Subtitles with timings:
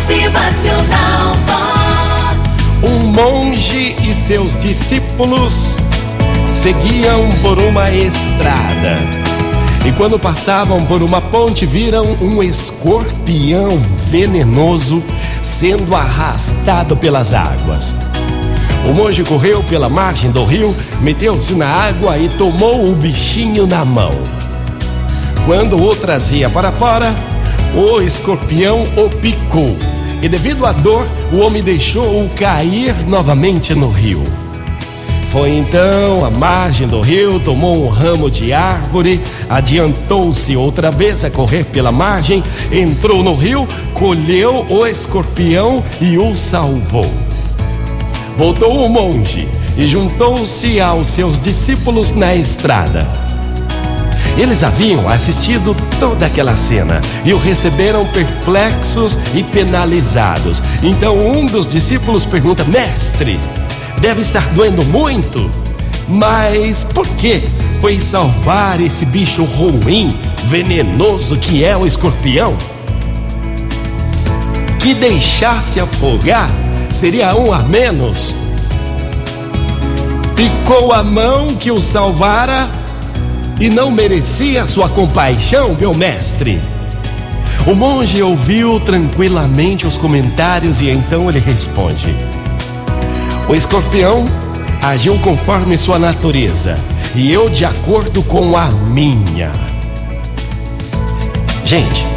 [0.00, 2.90] Motivacional Vox.
[2.90, 5.76] Um monge e seus discípulos
[6.50, 8.96] seguiam por uma estrada.
[9.84, 13.78] E quando passavam por uma ponte, viram um escorpião
[14.10, 15.04] venenoso
[15.42, 17.94] sendo arrastado pelas águas.
[18.88, 23.84] O monge correu pela margem do rio, meteu-se na água e tomou o bichinho na
[23.84, 24.12] mão.
[25.44, 27.14] Quando o trazia para fora,
[27.74, 29.76] o escorpião o picou.
[30.22, 34.22] E devido à dor, o homem deixou-o cair novamente no rio.
[35.30, 41.30] Foi então à margem do rio, tomou um ramo de árvore, adiantou-se outra vez a
[41.30, 42.42] correr pela margem,
[42.72, 47.08] entrou no rio, colheu o escorpião e o salvou.
[48.36, 53.06] Voltou o monge e juntou-se aos seus discípulos na estrada.
[54.36, 60.62] Eles haviam assistido toda aquela cena e o receberam perplexos e penalizados.
[60.82, 63.38] Então um dos discípulos pergunta: Mestre,
[64.00, 65.50] deve estar doendo muito.
[66.08, 67.40] Mas por que
[67.80, 72.56] foi salvar esse bicho ruim, venenoso que é o escorpião?
[74.80, 76.50] Que deixasse afogar
[76.90, 78.34] seria um a menos.
[80.34, 82.68] Picou a mão que o salvara
[83.60, 86.58] e não merecia sua compaixão, meu mestre.
[87.66, 92.14] O monge ouviu tranquilamente os comentários e então ele responde:
[93.46, 94.24] o escorpião
[94.82, 96.74] agiu conforme sua natureza
[97.14, 99.52] e eu de acordo com a minha.
[101.66, 102.09] Gente,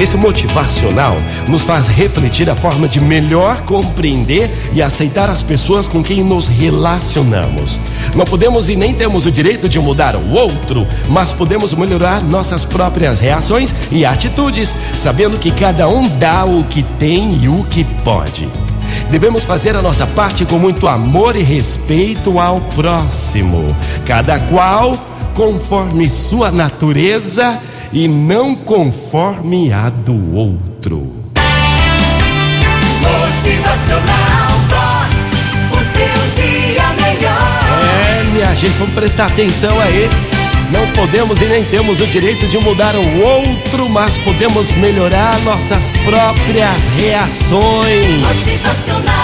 [0.00, 1.16] esse motivacional
[1.48, 6.46] nos faz refletir a forma de melhor compreender e aceitar as pessoas com quem nos
[6.46, 7.80] relacionamos.
[8.14, 12.64] Não podemos e nem temos o direito de mudar o outro, mas podemos melhorar nossas
[12.64, 17.82] próprias reações e atitudes, sabendo que cada um dá o que tem e o que
[18.04, 18.48] pode.
[19.10, 23.74] Devemos fazer a nossa parte com muito amor e respeito ao próximo,
[24.06, 24.96] cada qual
[25.34, 27.58] conforme sua natureza
[27.92, 31.14] e não conforme a do outro.
[33.00, 35.14] Motivacional Vox.
[35.72, 38.20] O seu dia melhor.
[38.20, 40.08] É, minha gente, vamos prestar atenção aí.
[40.70, 45.88] Não podemos e nem temos o direito de mudar o outro, mas podemos melhorar nossas
[46.04, 48.20] próprias reações.
[48.20, 49.17] Motivacional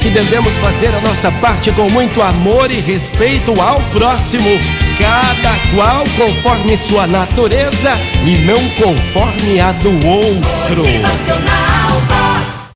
[0.00, 4.48] que devemos fazer a nossa parte com muito amor e respeito ao próximo,
[4.98, 7.92] cada qual conforme sua natureza
[8.24, 10.82] e não conforme a do outro.